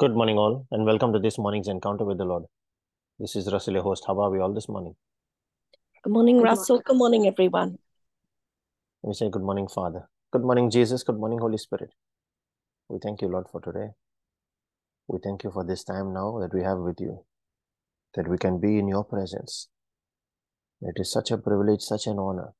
[0.00, 2.44] Good morning, all, and welcome to this morning's encounter with the Lord.
[3.18, 4.04] This is Russell, your host.
[4.06, 4.94] How are we all this morning?
[6.04, 6.80] Good morning, Good Russell.
[6.84, 7.78] Good morning, everyone.
[9.02, 10.08] We say, Good morning, Father.
[10.32, 11.02] Good morning, Jesus.
[11.02, 11.90] Good morning, Holy Spirit.
[12.88, 13.88] We thank you, Lord, for today.
[15.08, 17.24] We thank you for this time now that we have with you,
[18.14, 19.66] that we can be in your presence.
[20.80, 22.54] It is such a privilege, such an honor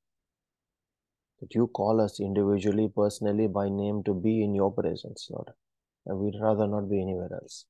[1.39, 5.51] that you call us individually, personally, by name to be in your presence, Lord.
[6.05, 7.65] We'd rather not be anywhere else.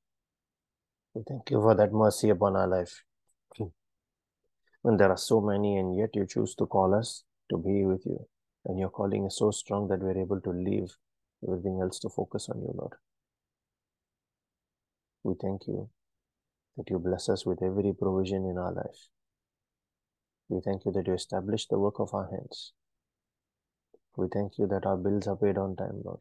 [1.13, 3.03] We thank you for that mercy upon our life.
[4.81, 8.05] when there are so many, and yet you choose to call us to be with
[8.05, 8.27] you.
[8.65, 10.95] And your calling is so strong that we're able to leave
[11.47, 12.93] everything else to focus on you, Lord.
[15.23, 15.89] We thank you
[16.77, 19.09] that you bless us with every provision in our life.
[20.47, 22.73] We thank you that you establish the work of our hands.
[24.15, 26.19] We thank you that our bills are paid on time, Lord.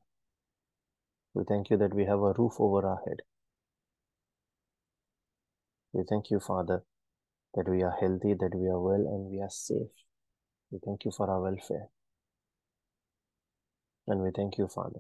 [1.39, 3.19] We thank you that we have a roof over our head.
[5.93, 6.83] We thank you, Father,
[7.55, 9.95] that we are healthy, that we are well, and we are safe.
[10.73, 11.91] We thank you for our welfare.
[14.09, 14.99] And we thank you, Father,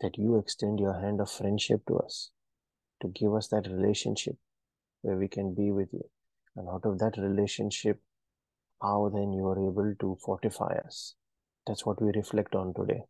[0.00, 2.30] that you extend your hand of friendship to us,
[3.02, 4.36] to give us that relationship
[5.02, 6.08] where we can be with you.
[6.56, 8.00] And out of that relationship,
[8.80, 11.16] how then you are able to fortify us.
[11.66, 13.02] That's what we reflect on today.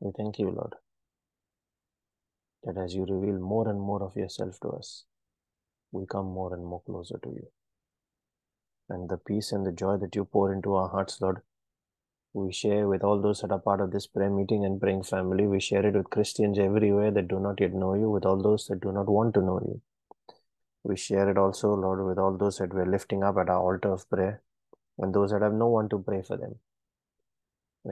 [0.00, 0.74] We thank you, Lord,
[2.64, 5.04] that as you reveal more and more of yourself to us,
[5.92, 7.46] we come more and more closer to you.
[8.88, 11.40] And the peace and the joy that you pour into our hearts, Lord,
[12.34, 15.46] we share with all those that are part of this prayer meeting and praying family.
[15.46, 18.66] We share it with Christians everywhere that do not yet know you, with all those
[18.66, 19.80] that do not want to know you.
[20.82, 23.92] We share it also, Lord, with all those that we're lifting up at our altar
[23.92, 24.42] of prayer
[24.98, 26.56] and those that have no one to pray for them.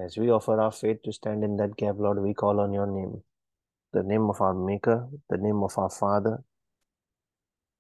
[0.01, 2.87] As we offer our faith to stand in that gap, Lord, we call on your
[2.87, 3.23] name,
[3.93, 6.43] the name of our Maker, the name of our Father,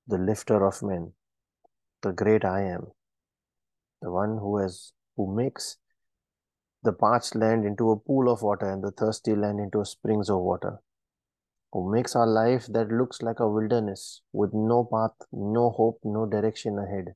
[0.06, 1.12] the lifter of men,
[2.03, 2.88] the great I am,
[4.03, 5.78] the one who has who makes
[6.82, 10.41] the parched land into a pool of water and the thirsty land into springs of
[10.41, 10.81] water,
[11.72, 16.26] who makes our life that looks like a wilderness with no path, no hope, no
[16.26, 17.14] direction ahead.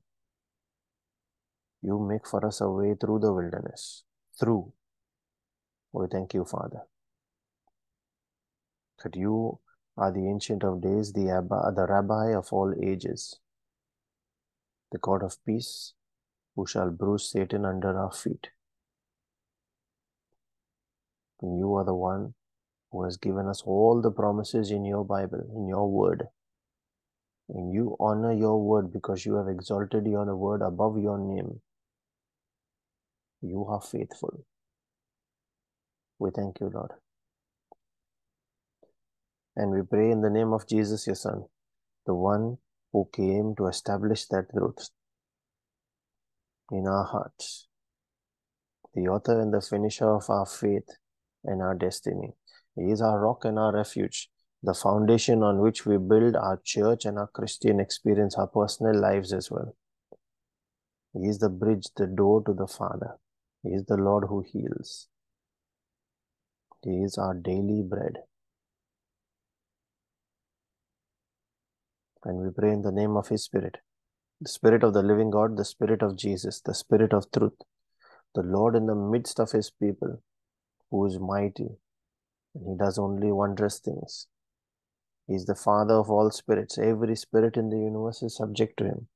[1.83, 4.03] You make for us a way through the wilderness,
[4.39, 4.73] through.
[5.97, 6.81] We thank you, Father,
[9.03, 9.57] that you
[9.97, 13.39] are the Ancient of Days, the, Abba, the Rabbi of all ages,
[14.91, 15.93] the God of peace,
[16.55, 18.49] who shall bruise Satan under our feet.
[21.41, 22.35] And you are the one
[22.91, 26.27] who has given us all the promises in your Bible, in your word.
[27.49, 31.61] And you honor your word because you have exalted your word above your name.
[33.41, 34.45] You are faithful.
[36.19, 36.91] We thank you, Lord.
[39.55, 41.45] And we pray in the name of Jesus, your Son,
[42.05, 42.57] the one
[42.91, 44.89] who came to establish that truth
[46.71, 47.67] in our hearts,
[48.93, 50.89] the author and the finisher of our faith
[51.43, 52.33] and our destiny.
[52.75, 54.29] He is our rock and our refuge,
[54.63, 59.33] the foundation on which we build our church and our Christian experience, our personal lives
[59.33, 59.75] as well.
[61.13, 63.17] He is the bridge, the door to the Father.
[63.63, 65.07] He is the Lord who heals.
[66.89, 68.19] Is our daily bread.
[72.23, 73.79] And we pray in the name of His Spirit,
[74.39, 77.61] the Spirit of the living God, the Spirit of Jesus, the Spirit of truth,
[78.35, 80.21] the Lord in the midst of His people,
[80.89, 81.67] who is mighty,
[82.55, 84.27] and He does only wondrous things.
[85.27, 86.77] He is the Father of all spirits.
[86.77, 89.07] Every spirit in the universe is subject to Him.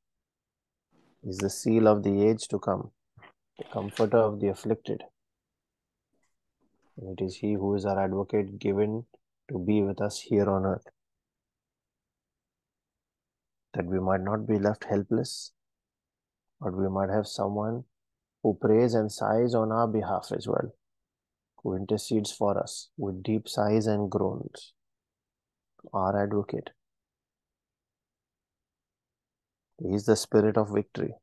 [1.23, 2.91] He is the seal of the age to come,
[3.57, 5.03] the comforter of the afflicted.
[6.97, 9.05] And it is He who is our advocate given
[9.49, 10.87] to be with us here on earth,
[13.73, 15.51] that we might not be left helpless,
[16.59, 17.83] but we might have someone
[18.43, 20.73] who prays and sighs on our behalf as well,
[21.63, 24.73] who intercedes for us with deep sighs and groans,
[25.93, 26.71] our advocate.
[29.79, 31.13] He is the spirit of victory,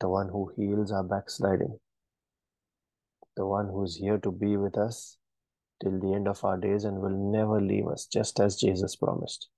[0.00, 1.78] the one who heals our backsliding,
[3.38, 5.16] the one who is here to be with us
[5.80, 9.48] till the end of our days and will never leave us, just as Jesus promised.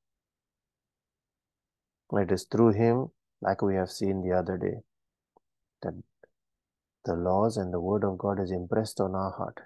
[2.13, 3.09] It is through him,
[3.41, 4.81] like we have seen the other day,
[5.83, 5.95] that
[7.07, 9.59] the laws and the word of God is impressed on our heart.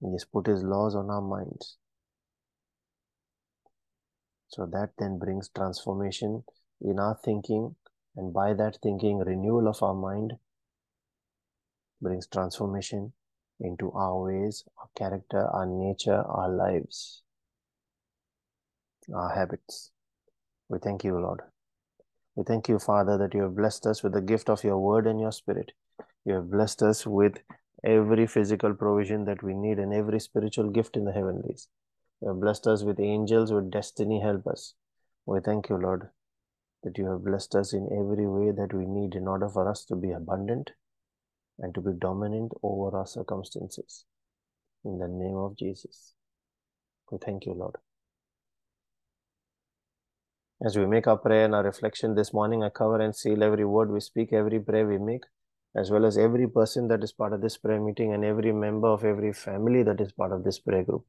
[0.00, 1.76] He has put his laws on our minds.
[4.46, 6.44] So that then brings transformation
[6.80, 7.74] in our thinking,
[8.14, 10.34] and by that thinking, renewal of our mind
[12.04, 13.12] brings transformation
[13.60, 17.22] into our ways, our character, our nature, our lives,
[19.14, 19.90] our habits.
[20.68, 21.40] We thank you, Lord.
[22.36, 25.06] We thank you, Father, that you have blessed us with the gift of your word
[25.06, 25.72] and your spirit.
[26.24, 27.38] You have blessed us with
[27.84, 31.68] every physical provision that we need and every spiritual gift in the heavenlies.
[32.20, 34.74] You have blessed us with angels, with destiny help us.
[35.26, 36.08] We thank you, Lord,
[36.82, 39.84] that you have blessed us in every way that we need in order for us
[39.86, 40.70] to be abundant
[41.58, 44.04] and to be dominant over our circumstances.
[44.84, 46.14] In the name of Jesus.
[47.10, 47.76] We thank you, Lord.
[50.64, 53.64] As we make our prayer and our reflection this morning, I cover and seal every
[53.64, 55.24] word we speak, every prayer we make,
[55.76, 58.88] as well as every person that is part of this prayer meeting and every member
[58.88, 61.04] of every family that is part of this prayer group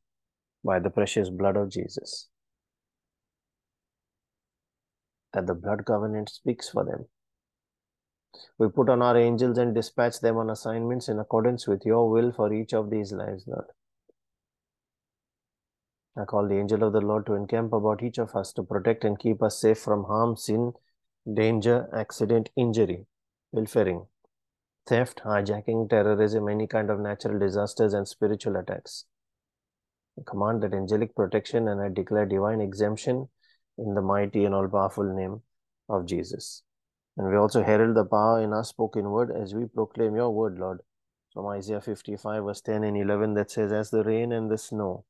[0.63, 2.27] by the precious blood of Jesus.
[5.33, 7.05] That the blood covenant speaks for them.
[8.57, 12.31] We put on our angels and dispatch them on assignments in accordance with your will
[12.31, 13.65] for each of these lives, Lord.
[16.17, 19.03] I call the angel of the Lord to encamp about each of us to protect
[19.03, 20.73] and keep us safe from harm, sin,
[21.31, 23.05] danger, accident, injury,
[23.53, 24.05] pilfering,
[24.87, 29.05] theft, hijacking, terrorism, any kind of natural disasters, and spiritual attacks.
[30.17, 33.27] I command that angelic protection and I declare divine exemption
[33.77, 35.41] in the mighty and all powerful name
[35.89, 36.63] of Jesus.
[37.17, 40.59] And we also herald the power in our spoken word as we proclaim your word,
[40.59, 40.81] Lord.
[41.33, 45.05] From Isaiah 55, verse 10 and 11, that says, As the rain and the snow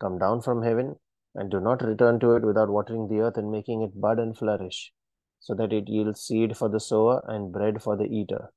[0.00, 0.96] come down from heaven
[1.34, 4.36] and do not return to it without watering the earth and making it bud and
[4.36, 4.92] flourish,
[5.38, 8.52] so that it yields seed for the sower and bread for the eater.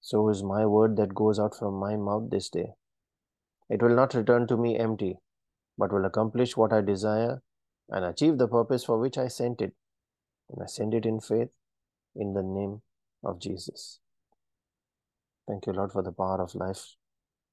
[0.00, 2.74] So is my word that goes out from my mouth this day.
[3.68, 5.18] It will not return to me empty,
[5.78, 7.42] but will accomplish what I desire
[7.88, 9.74] and achieve the purpose for which I sent it.
[10.50, 11.50] And I send it in faith
[12.16, 12.82] in the name
[13.22, 14.00] of Jesus.
[15.48, 16.96] Thank you, Lord, for the power of life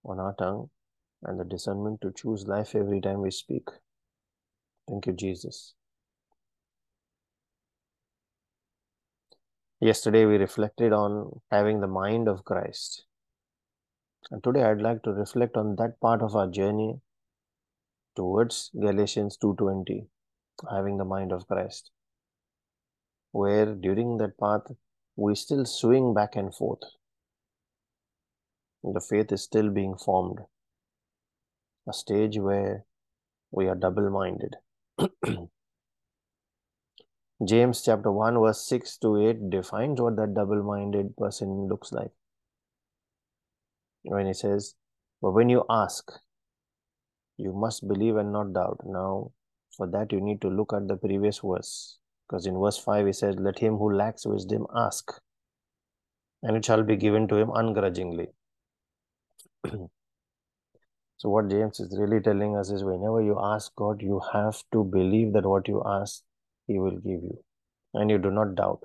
[0.05, 0.69] on our tongue
[1.23, 3.67] and the discernment to choose life every time we speak.
[4.87, 5.73] Thank you, Jesus.
[9.79, 13.05] Yesterday, we reflected on having the mind of Christ.
[14.29, 17.01] And today, I'd like to reflect on that part of our journey
[18.15, 20.05] towards Galatians 2.20,
[20.69, 21.89] having the mind of Christ,
[23.31, 24.71] where during that path,
[25.15, 26.81] we still swing back and forth.
[28.83, 30.39] The faith is still being formed
[31.87, 32.85] a stage where
[33.51, 34.55] we are double minded.
[37.45, 42.11] James chapter 1, verse 6 to 8 defines what that double minded person looks like.
[44.03, 44.75] When he says,
[45.21, 46.11] But when you ask,
[47.37, 48.81] you must believe and not doubt.
[48.85, 49.31] Now,
[49.75, 51.97] for that, you need to look at the previous verse.
[52.31, 55.11] Because in verse 5, he says, Let him who lacks wisdom ask,
[56.41, 58.27] and it shall be given to him ungrudgingly.
[61.17, 64.83] So what James is really telling us is whenever you ask God, you have to
[64.83, 66.23] believe that what you ask,
[66.65, 67.43] He will give you.
[67.93, 68.79] And you do not doubt.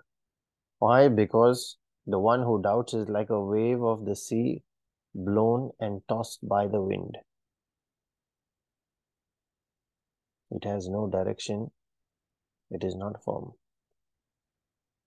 [0.81, 1.09] Why?
[1.09, 4.65] Because the one who doubts is like a wave of the sea
[5.15, 7.17] blown and tossed by the wind.
[10.51, 11.71] It has no direction.
[12.71, 13.53] It is not firm.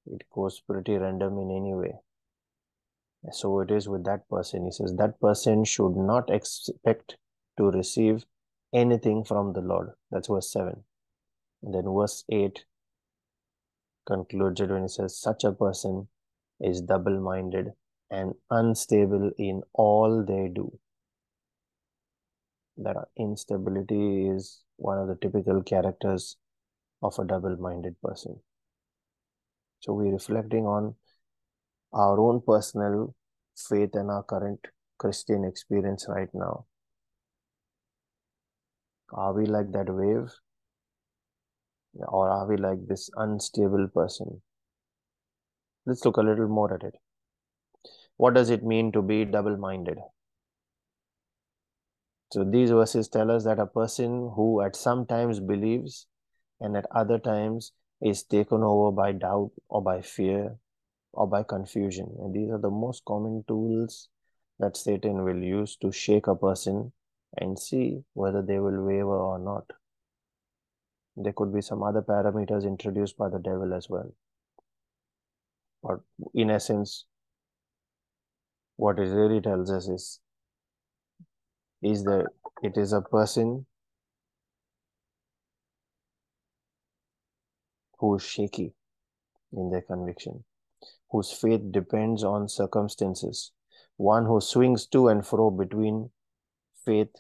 [0.06, 2.00] It goes pretty random in any way.
[3.32, 4.66] So it is with that person.
[4.66, 7.18] He says that person should not expect
[7.58, 8.26] to receive
[8.74, 9.92] anything from the Lord.
[10.10, 10.84] That's verse 7.
[11.64, 12.64] And then verse 8
[14.08, 16.08] concludes it when he says, Such a person
[16.62, 17.74] is double minded
[18.10, 20.80] and unstable in all they do.
[22.78, 26.38] That instability is one of the typical characters
[27.02, 28.40] of a double minded person.
[29.80, 30.96] So we're reflecting on
[31.94, 33.16] our own personal
[33.56, 34.60] faith and our current
[34.98, 36.66] Christian experience right now.
[39.12, 40.32] Are we like that wave?
[42.08, 44.42] Or are we like this unstable person?
[45.86, 46.96] Let's look a little more at it.
[48.18, 49.98] What does it mean to be double minded?
[52.32, 56.06] So these verses tell us that a person who at some times believes
[56.60, 60.56] and at other times is taken over by doubt or by fear
[61.14, 62.16] or by confusion.
[62.20, 64.10] And these are the most common tools
[64.60, 66.92] that Satan will use to shake a person
[67.38, 69.66] and see whether they will waver or not.
[71.16, 74.12] There could be some other parameters introduced by the devil as well.
[75.84, 76.00] But
[76.34, 77.06] in essence,
[78.76, 80.20] what it really tells us is,
[81.82, 82.28] is that
[82.64, 83.66] it is a person
[88.00, 88.74] who is shaky
[89.54, 90.44] in their conviction
[91.12, 93.52] whose faith depends on circumstances,
[93.98, 96.10] one who swings to and fro between
[96.86, 97.14] faith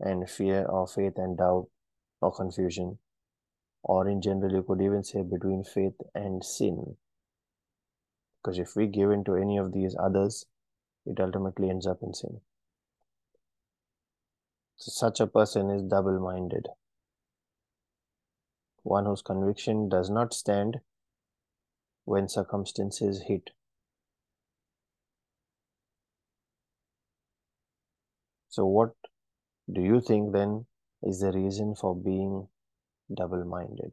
[0.00, 1.68] and fear, or faith and doubt,
[2.20, 2.98] or confusion,
[3.82, 6.96] or in general, you could even say between faith and sin.
[8.42, 10.46] Because if we give in to any of these others,
[11.06, 12.40] it ultimately ends up in sin.
[14.76, 16.66] So such a person is double minded.
[18.88, 20.78] One whose conviction does not stand
[22.06, 23.50] when circumstances hit.
[28.48, 28.94] So, what
[29.70, 30.64] do you think then
[31.02, 32.48] is the reason for being
[33.14, 33.92] double minded?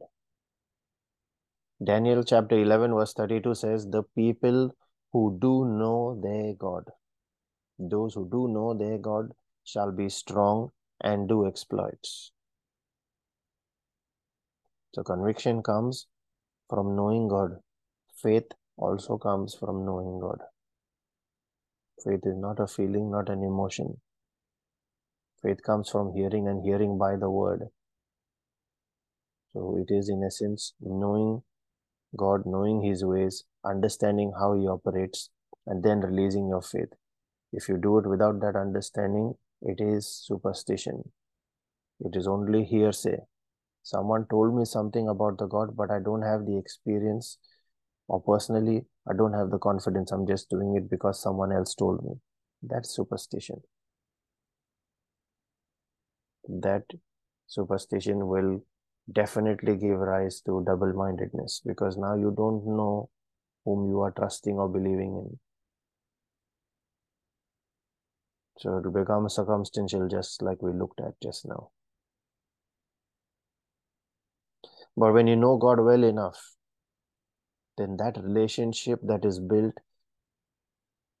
[1.84, 4.74] Daniel chapter 11, verse 32 says, The people
[5.12, 6.84] who do know their God,
[7.78, 10.70] those who do know their God, shall be strong
[11.02, 12.32] and do exploits.
[14.96, 16.06] So, conviction comes
[16.70, 17.58] from knowing God.
[18.14, 20.38] Faith also comes from knowing God.
[22.02, 24.00] Faith is not a feeling, not an emotion.
[25.42, 27.64] Faith comes from hearing and hearing by the word.
[29.52, 31.42] So it is in essence knowing
[32.16, 35.28] God, knowing His ways, understanding how He operates,
[35.66, 36.94] and then releasing your faith.
[37.52, 41.12] If you do it without that understanding, it is superstition.
[42.00, 43.18] It is only hearsay.
[43.86, 47.38] Someone told me something about the God, but I don't have the experience,
[48.08, 50.10] or personally, I don't have the confidence.
[50.10, 52.14] I'm just doing it because someone else told me.
[52.64, 53.62] That's superstition.
[56.48, 56.82] That
[57.46, 58.64] superstition will
[59.12, 63.10] definitely give rise to double mindedness because now you don't know
[63.64, 65.38] whom you are trusting or believing in.
[68.58, 71.70] So it becomes circumstantial, just like we looked at just now.
[74.96, 76.38] But when you know God well enough,
[77.76, 79.74] then that relationship that is built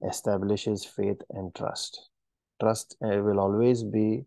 [0.06, 2.08] establishes faith and trust.
[2.60, 4.24] Trust uh, will always be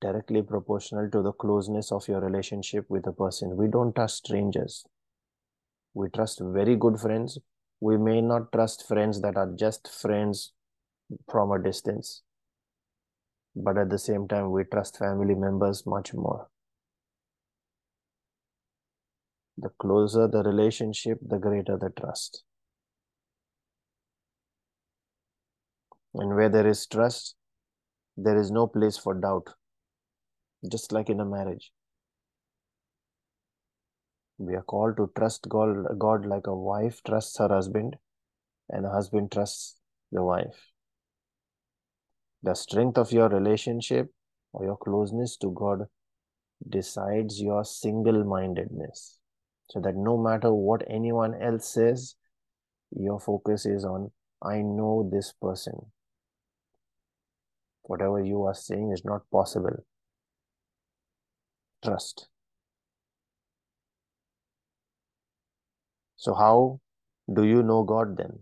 [0.00, 3.56] directly proportional to the closeness of your relationship with a person.
[3.56, 4.86] We don't trust strangers.
[5.94, 7.38] We trust very good friends.
[7.80, 10.52] We may not trust friends that are just friends
[11.30, 12.22] from a distance.
[13.54, 16.48] But at the same time, we trust family members much more.
[19.60, 22.44] The closer the relationship, the greater the trust.
[26.14, 27.34] And where there is trust,
[28.16, 29.48] there is no place for doubt
[30.66, 31.72] just like in a marriage.
[34.38, 37.96] We are called to trust God, God like a wife trusts her husband
[38.68, 39.76] and a husband trusts
[40.12, 40.72] the wife.
[42.42, 44.12] The strength of your relationship
[44.52, 45.86] or your closeness to God
[46.68, 49.18] decides your single mindedness.
[49.70, 52.14] So that no matter what anyone else says,
[52.90, 54.10] your focus is on,
[54.42, 55.74] I know this person.
[57.82, 59.84] Whatever you are saying is not possible
[61.82, 62.28] trust.
[66.16, 66.80] So, how
[67.32, 68.40] do you know God then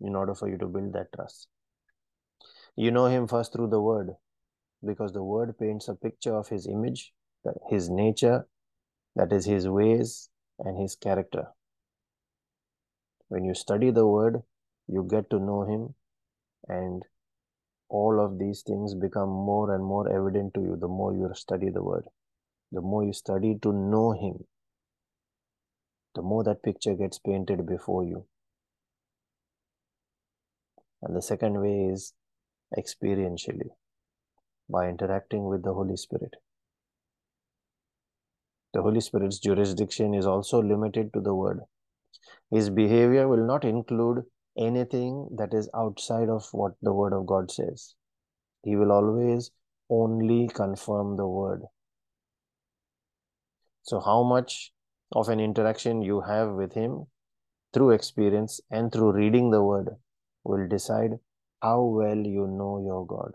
[0.00, 1.48] in order for you to build that trust?
[2.76, 4.10] You know Him first through the Word
[4.84, 7.12] because the Word paints a picture of His image,
[7.70, 8.46] His nature,
[9.14, 11.48] that is His ways, and His character.
[13.28, 14.42] When you study the Word,
[14.86, 15.94] you get to know Him,
[16.68, 17.02] and
[17.88, 21.70] all of these things become more and more evident to you the more you study
[21.70, 22.04] the Word
[22.72, 24.44] the more you study to know Him,
[26.14, 28.26] the more that picture gets painted before you.
[31.02, 32.12] And the second way is
[32.76, 33.70] experientially
[34.68, 36.34] by interacting with the Holy Spirit.
[38.76, 41.60] The Holy Spirit's jurisdiction is also limited to the Word.
[42.50, 44.26] His behavior will not include
[44.58, 47.94] anything that is outside of what the Word of God says.
[48.64, 49.50] He will always
[49.88, 51.62] only confirm the Word.
[53.80, 54.74] So, how much
[55.12, 57.06] of an interaction you have with Him
[57.72, 59.88] through experience and through reading the Word
[60.44, 61.12] will decide
[61.62, 63.32] how well you know your God.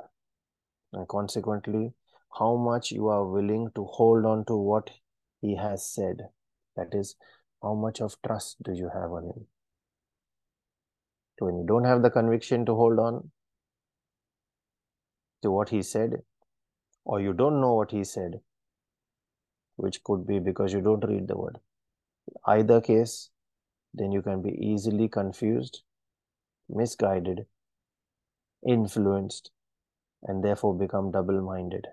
[0.94, 1.94] And consequently,
[2.38, 4.92] how much you are willing to hold on to what
[5.42, 6.30] He has said.
[6.76, 7.16] That is,
[7.62, 9.48] how much of trust do you have on Him?
[11.38, 13.32] So when you don't have the conviction to hold on
[15.42, 16.22] to what He said,
[17.04, 18.42] or you don't know what He said,
[19.76, 21.60] which could be because you don't read the word.
[22.46, 23.30] Either case,
[23.94, 25.82] then you can be easily confused,
[26.70, 27.46] misguided,
[28.66, 29.52] influenced,
[30.24, 31.88] and therefore become double minded.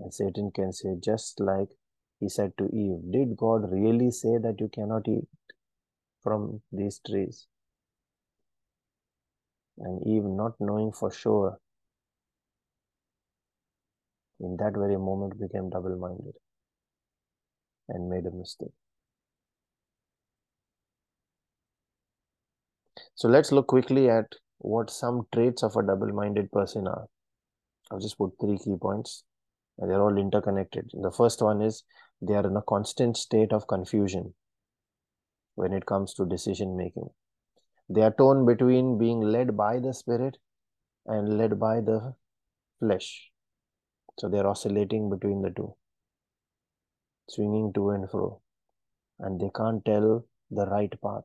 [0.00, 1.68] And Satan can say, just like
[2.20, 5.28] he said to Eve, Did God really say that you cannot eat?
[6.22, 7.46] from these trees.
[9.78, 11.58] And Eve, not knowing for sure,
[14.40, 16.34] in that very moment became double minded
[17.88, 18.72] and made a mistake.
[23.14, 24.26] So let's look quickly at
[24.58, 27.06] what some traits of a double minded person are.
[27.90, 29.24] I've just put three key points,
[29.86, 30.90] they're all interconnected.
[30.92, 31.84] The first one is
[32.20, 34.34] they are in a constant state of confusion
[35.54, 37.08] when it comes to decision making.
[37.88, 40.36] They are torn between being led by the spirit
[41.06, 42.14] and led by the
[42.80, 43.30] flesh.
[44.18, 45.74] So they're oscillating between the two,
[47.28, 48.40] swinging to and fro,
[49.20, 51.24] and they can't tell the right path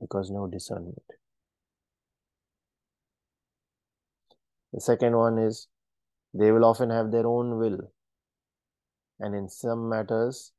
[0.00, 1.02] because no discernment.
[4.72, 5.68] The second one is
[6.38, 7.78] they will often have their own will,
[9.20, 10.52] and in some matters,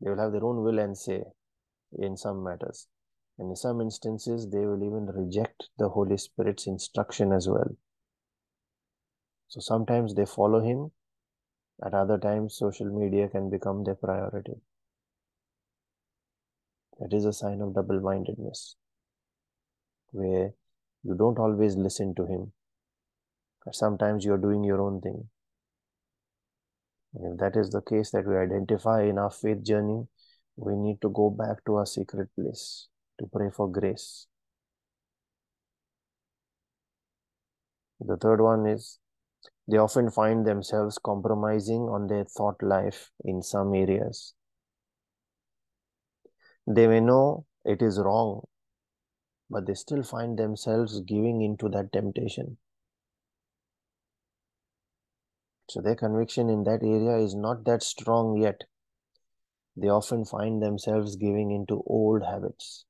[0.00, 1.22] they will have their own will and say
[1.98, 2.88] in some matters.
[3.38, 7.76] And in some instances, they will even reject the Holy Spirit's instruction as well.
[9.48, 10.90] So sometimes they follow Him,
[11.84, 14.54] at other times, social media can become their priority.
[17.00, 18.76] That is a sign of double mindedness,
[20.10, 20.52] where
[21.02, 22.52] you don't always listen to Him.
[23.70, 25.28] Sometimes you're doing your own thing.
[27.14, 30.06] And if that is the case that we identify in our faith journey,
[30.56, 32.88] we need to go back to our secret place
[33.18, 34.26] to pray for grace.
[38.00, 38.98] The third one is
[39.68, 44.34] they often find themselves compromising on their thought life in some areas.
[46.66, 48.42] They may know it is wrong,
[49.48, 52.56] but they still find themselves giving into that temptation.
[55.72, 58.64] So their conviction in that area is not that strong yet.
[59.74, 62.84] They often find themselves giving into old habits.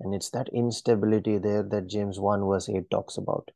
[0.00, 3.52] And it's that instability there that James 1 verse 8 talks about.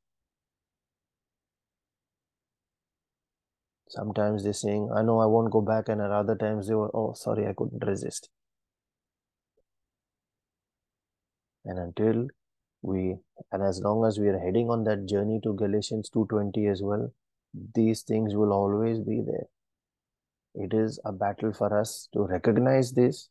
[3.89, 6.97] Sometimes they're saying, I know I won't go back, and at other times they were,
[6.97, 8.29] oh, sorry, I couldn't resist.
[11.65, 12.29] And until
[12.83, 13.17] we,
[13.53, 17.13] and as long as we are heading on that journey to Galatians 2.20 as well,
[17.75, 19.47] these things will always be there.
[20.55, 23.29] It is a battle for us to recognize this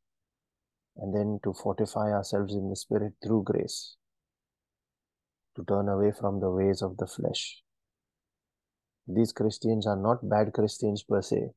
[0.98, 3.96] and then to fortify ourselves in the Spirit through grace,
[5.56, 7.62] to turn away from the ways of the flesh.
[9.08, 11.50] These Christians are not bad Christians per se.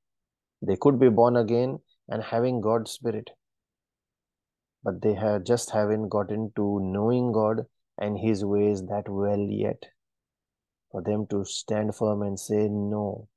[0.60, 3.30] They could be born again and having God's Spirit,
[4.82, 7.66] but they have just haven't gotten to knowing God
[7.98, 9.84] and His ways that well yet.
[10.90, 13.28] For them to stand firm and say no.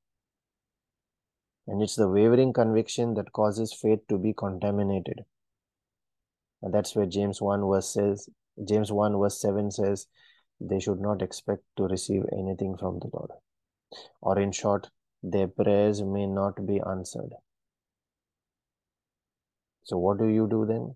[1.68, 5.26] And it's the wavering conviction that causes faith to be contaminated.
[6.62, 8.30] And that's where James 1 verse says,
[8.68, 10.08] James 1 verse 7 says,
[10.62, 13.32] they should not expect to receive anything from the Lord.
[14.22, 14.90] Or in short,
[15.24, 17.34] their prayers may not be answered.
[19.84, 20.96] So what do you do then?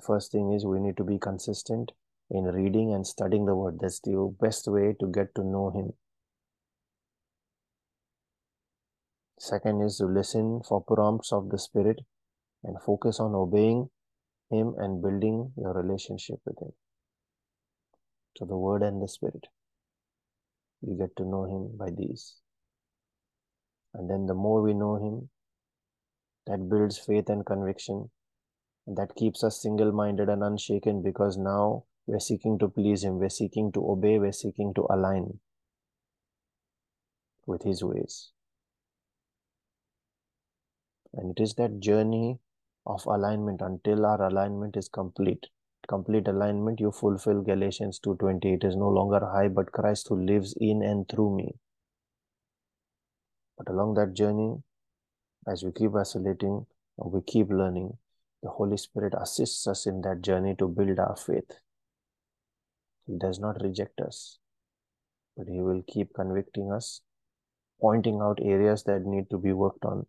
[0.00, 1.92] The first thing is we need to be consistent
[2.30, 3.78] in reading and studying the word.
[3.80, 5.92] That's the best way to get to know him.
[9.38, 12.00] Second is to listen for prompts of the Spirit
[12.64, 13.90] and focus on obeying
[14.50, 16.72] Him and building your relationship with Him.
[18.36, 19.48] So, the Word and the Spirit.
[20.80, 22.36] You get to know Him by these.
[23.92, 25.28] And then, the more we know Him,
[26.46, 28.10] that builds faith and conviction.
[28.86, 33.28] That keeps us single minded and unshaken because now we're seeking to please Him, we're
[33.28, 35.38] seeking to obey, we're seeking to align
[37.46, 38.30] with His ways.
[41.12, 42.38] And it is that journey
[42.86, 45.46] of alignment until our alignment is complete.
[45.88, 48.44] Complete alignment, you fulfill Galatians 2.20.
[48.54, 51.54] It is no longer I, but Christ who lives in and through me.
[53.58, 54.62] But along that journey,
[55.48, 56.66] as we keep oscillating,
[56.96, 57.96] we keep learning,
[58.42, 61.50] the Holy Spirit assists us in that journey to build our faith.
[63.06, 64.38] He does not reject us,
[65.36, 67.02] but He will keep convicting us,
[67.80, 70.06] pointing out areas that need to be worked on,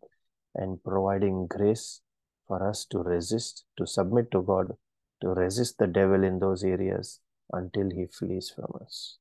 [0.56, 2.02] and providing grace
[2.48, 4.78] for us to resist, to submit to God,
[5.22, 7.20] to resist the devil in those areas
[7.52, 9.18] until he flees from us.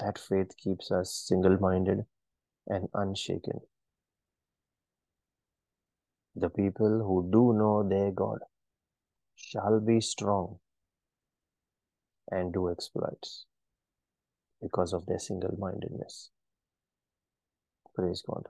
[0.00, 2.04] That faith keeps us single minded
[2.68, 3.60] and unshaken.
[6.36, 8.38] The people who do know their God
[9.36, 10.60] shall be strong
[12.30, 13.46] and do exploits.
[14.60, 16.30] because of their single mindedness.
[17.94, 18.48] Praise God.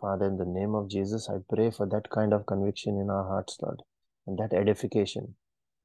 [0.00, 3.22] Father, in the name of Jesus, I pray for that kind of conviction in our
[3.24, 3.82] hearts, Lord,
[4.26, 5.36] and that edification,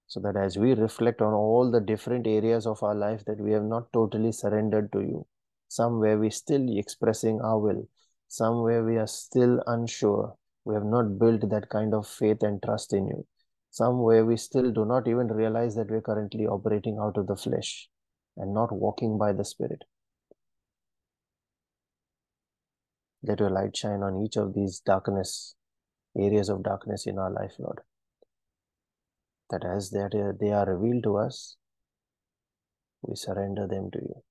[0.08, 3.52] so that as we reflect on all the different areas of our life that we
[3.54, 5.28] have not totally surrendered to you,
[5.68, 7.88] somewhere we're still expressing our will,
[8.28, 12.94] somewhere we are still unsure, we have not built that kind of faith and trust
[12.94, 13.26] in you,
[13.72, 17.90] somewhere we still do not even realize that we're currently operating out of the flesh
[18.38, 19.84] and not walking by the Spirit.
[23.24, 25.56] Let your light shine on each of these darkness,
[26.18, 27.82] areas of darkness in our life, Lord.
[29.50, 31.58] That as they are, they are revealed to us,
[33.02, 34.24] we surrender them to you.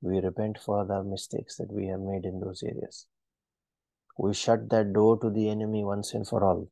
[0.00, 3.06] We repent for the mistakes that we have made in those areas.
[4.18, 6.70] We shut that door to the enemy once and for all.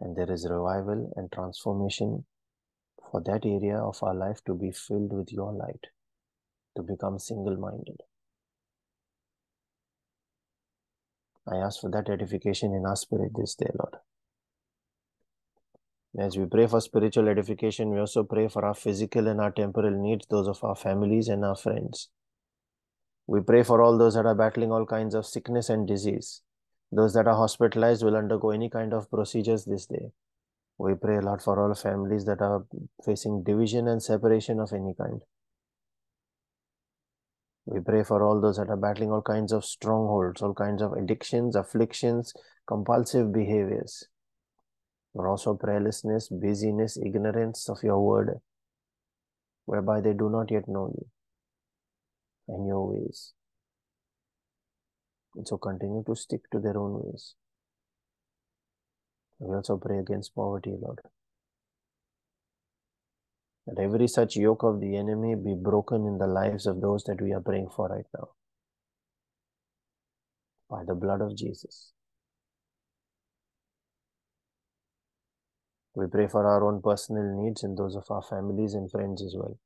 [0.00, 2.24] And there is revival and transformation
[3.10, 5.88] for that area of our life to be filled with your light,
[6.76, 8.00] to become single minded.
[11.46, 13.96] I ask for that edification in our spirit this day, Lord.
[16.18, 19.92] As we pray for spiritual edification, we also pray for our physical and our temporal
[19.92, 22.08] needs, those of our families and our friends.
[23.28, 26.42] We pray for all those that are battling all kinds of sickness and disease.
[26.90, 30.10] Those that are hospitalized will undergo any kind of procedures this day.
[30.78, 32.66] We pray, a lot for all families that are
[33.04, 35.22] facing division and separation of any kind.
[37.66, 40.94] We pray for all those that are battling all kinds of strongholds, all kinds of
[40.94, 42.34] addictions, afflictions,
[42.66, 44.08] compulsive behaviors.
[45.14, 48.40] But also prayerlessness, busyness, ignorance of your word,
[49.66, 51.06] whereby they do not yet know you
[52.48, 53.32] and your ways.
[55.34, 57.34] And so continue to stick to their own ways.
[59.38, 61.00] We also pray against poverty, Lord.
[63.66, 67.20] That every such yoke of the enemy be broken in the lives of those that
[67.20, 68.28] we are praying for right now.
[70.68, 71.92] By the blood of Jesus.
[75.94, 79.34] We pray for our own personal needs and those of our families and friends as
[79.36, 79.58] well.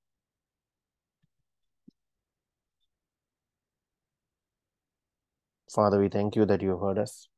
[5.74, 7.28] Father, we thank you that you have heard us,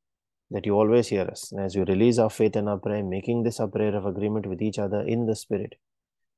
[0.51, 1.51] that you always hear us.
[1.51, 4.45] And as you release our faith and our prayer, making this a prayer of agreement
[4.45, 5.75] with each other in the Spirit,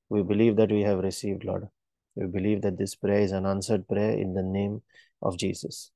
[0.10, 1.68] we believe that we have received, Lord.
[2.16, 4.82] We believe that this prayer is an answered prayer in the name
[5.22, 5.92] of Jesus.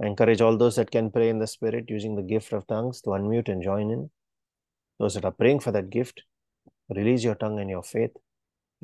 [0.00, 3.00] I encourage all those that can pray in the Spirit using the gift of tongues
[3.02, 4.10] to unmute and join in.
[4.98, 6.22] Those that are praying for that gift,
[6.88, 8.10] release your tongue and your faith.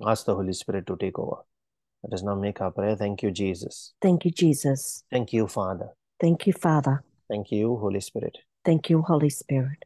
[0.05, 1.43] Ask the Holy Spirit to take over.
[2.03, 2.97] Let us now make our prayer.
[2.97, 3.95] Thank you, Jesus.
[4.03, 5.05] Thank you, Jesus.
[5.11, 5.89] Thank you, Father.
[6.21, 7.03] Thank you, Father.
[7.29, 8.39] Thank you, Holy Spirit.
[8.65, 9.85] Thank you, Holy Spirit.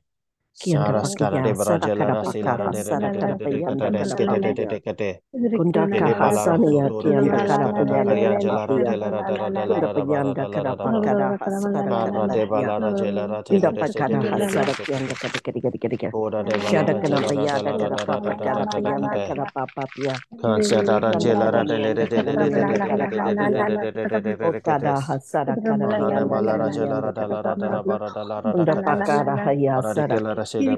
[29.88, 30.76] Hasara De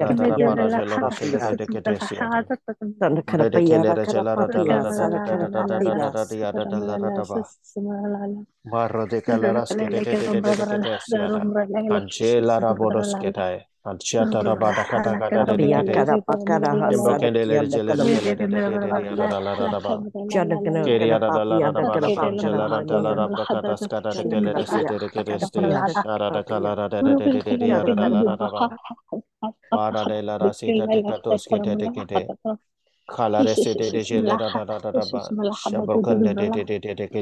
[1.61, 2.01] te te.
[2.01, 2.25] te.
[8.63, 9.87] Barro de calaras te
[13.31, 13.70] te.
[33.07, 35.21] Kalare se de de je da da da da ba.
[35.53, 37.21] Shabokan de de de de de de ke.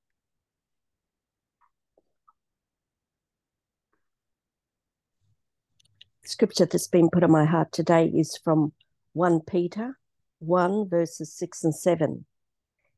[6.31, 8.71] Scripture that's been put on my heart today is from
[9.11, 9.99] 1 Peter
[10.39, 12.25] 1, verses 6 and 7.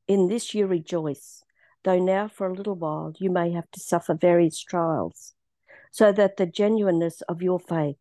[0.07, 1.43] In this you rejoice,
[1.83, 5.33] though now for a little while you may have to suffer various trials,
[5.89, 7.95] so that the genuineness of your faith,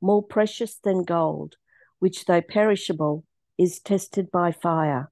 [0.00, 1.56] more precious than gold,
[1.98, 3.24] which though perishable
[3.58, 5.10] is tested by fire,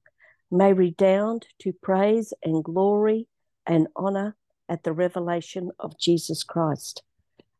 [0.49, 3.27] may redound to praise and glory
[3.67, 4.35] and honor
[4.67, 7.03] at the revelation of Jesus Christ.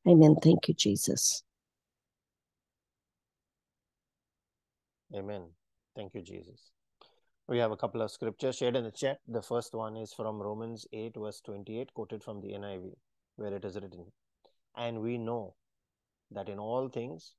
[0.07, 0.35] Amen.
[0.41, 1.43] Thank you, Jesus.
[5.15, 5.43] Amen.
[5.95, 6.71] Thank you, Jesus.
[7.47, 9.19] We have a couple of scriptures shared in the chat.
[9.25, 12.91] The first one is from Romans 8, verse 28, quoted from the NIV,
[13.37, 14.11] where it is written,
[14.75, 15.55] And we know
[16.31, 17.35] that in all things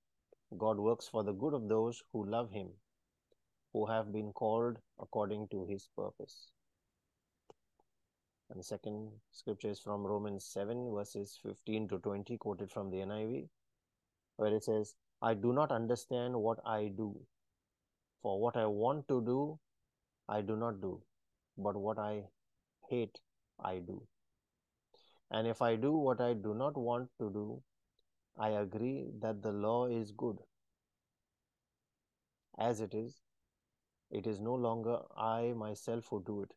[0.57, 2.68] God works for the good of those who love Him,
[3.74, 6.48] who have been called according to His purpose.
[8.48, 12.96] And the second scripture is from Romans 7, verses 15 to 20, quoted from the
[12.96, 13.46] NIV,
[14.37, 17.14] where it says, I do not understand what I do.
[18.22, 19.59] For what I want to do,
[20.28, 21.00] I do not do,
[21.57, 22.24] but what I
[22.88, 23.18] hate,
[23.64, 24.02] I do.
[25.31, 27.62] And if I do what I do not want to do,
[28.38, 30.38] I agree that the law is good.
[32.59, 33.20] As it is,
[34.11, 36.52] it is no longer I myself who do it,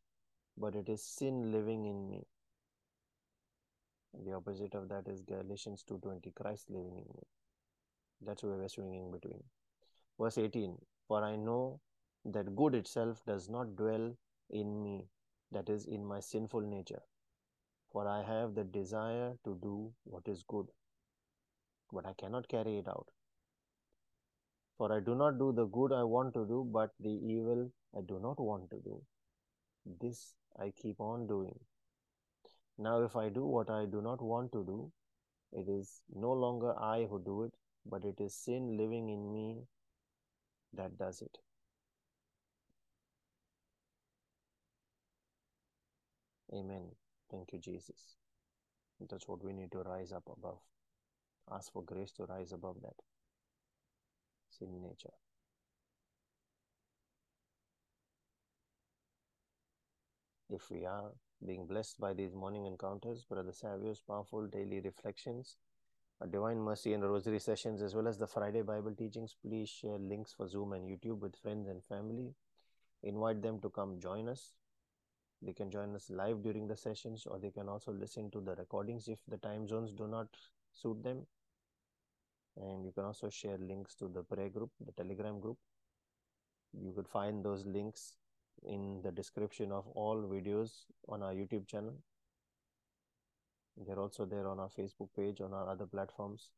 [0.58, 2.24] but it is sin living in me.
[4.26, 7.28] The opposite of that is Galatians 2:20, Christ living in me.
[8.22, 9.44] That's where we're swinging between.
[10.20, 10.78] Verse 18,
[11.12, 11.82] For I know
[12.24, 14.16] that good itself does not dwell
[14.50, 15.10] in me,
[15.52, 17.02] that is, in my sinful nature.
[17.92, 20.68] For I have the desire to do what is good,
[21.92, 23.10] but I cannot carry it out.
[24.78, 28.00] For I do not do the good I want to do, but the evil I
[28.08, 29.02] do not want to do.
[30.00, 31.60] This I keep on doing.
[32.78, 34.90] Now, if I do what I do not want to do,
[35.52, 37.54] it is no longer I who do it,
[37.86, 39.68] but it is sin living in me
[40.74, 41.38] that does it.
[46.54, 46.92] Amen.
[47.32, 48.16] Thank you, Jesus.
[49.10, 50.60] That's what we need to rise up above.
[51.52, 52.96] Ask for grace to rise above that
[54.50, 55.14] sin nature.
[60.50, 61.12] If we are
[61.46, 65.56] being blessed by these morning encounters, Brother Savio's powerful daily reflections,
[66.28, 70.34] divine mercy and rosary sessions, as well as the Friday Bible teachings, please share links
[70.34, 72.34] for Zoom and YouTube with friends and family.
[73.04, 74.54] Invite them to come join us.
[75.42, 78.56] They can join us live during the sessions, or they can also listen to the
[78.56, 80.28] recordings if the time zones do not
[80.72, 81.26] suit them.
[82.58, 85.58] And you can also share links to the prayer group, the Telegram group.
[86.74, 88.18] You could find those links
[88.64, 91.96] in the description of all videos on our YouTube channel.
[93.78, 96.50] They're also there on our Facebook page, on our other platforms,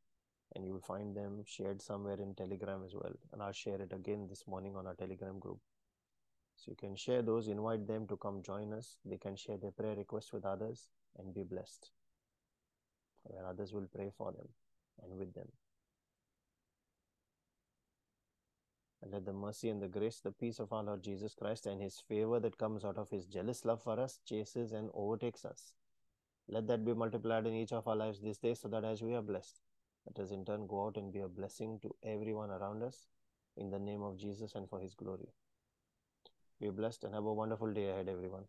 [0.56, 3.13] and you will find them shared somewhere in Telegram as well.
[3.32, 5.60] And I'll share it again this morning on our Telegram group.
[6.56, 8.97] So you can share those, invite them to come join us.
[9.06, 11.91] They can share their prayer requests with others and be blessed.
[13.23, 14.49] Where others will pray for them
[15.02, 15.47] and with them.
[19.02, 21.82] And let the mercy and the grace, the peace of our Lord Jesus Christ, and
[21.82, 25.73] his favor that comes out of his jealous love for us chases and overtakes us.
[26.47, 29.13] Let that be multiplied in each of our lives this day so that as we
[29.15, 29.62] are blessed,
[30.06, 33.08] let us in turn go out and be a blessing to everyone around us
[33.58, 35.29] in the name of Jesus and for his glory.
[36.60, 38.43] Be blessed and have a wonderful day ahead, everyone.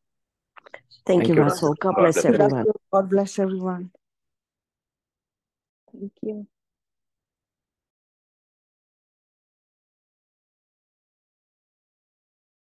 [1.06, 1.68] Thank, Thank you, you, Russell.
[1.70, 1.74] Russell.
[1.80, 2.66] God God bless bless everyone.
[2.92, 3.90] God bless everyone.
[5.92, 6.46] Thank you.